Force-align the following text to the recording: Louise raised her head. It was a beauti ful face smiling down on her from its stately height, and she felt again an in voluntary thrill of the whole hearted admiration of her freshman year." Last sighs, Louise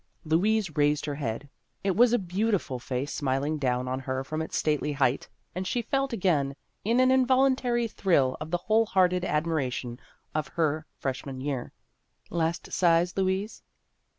Louise 0.25 0.75
raised 0.75 1.05
her 1.05 1.13
head. 1.13 1.47
It 1.83 1.95
was 1.95 2.11
a 2.11 2.17
beauti 2.17 2.59
ful 2.59 2.79
face 2.79 3.13
smiling 3.13 3.59
down 3.59 3.87
on 3.87 3.99
her 3.99 4.23
from 4.23 4.41
its 4.41 4.57
stately 4.57 4.93
height, 4.93 5.29
and 5.53 5.67
she 5.67 5.83
felt 5.83 6.11
again 6.11 6.55
an 6.83 6.99
in 7.11 7.23
voluntary 7.23 7.87
thrill 7.87 8.35
of 8.41 8.49
the 8.49 8.57
whole 8.57 8.87
hearted 8.87 9.23
admiration 9.23 9.99
of 10.33 10.47
her 10.47 10.87
freshman 10.97 11.39
year." 11.39 11.71
Last 12.31 12.73
sighs, 12.73 13.15
Louise 13.15 13.61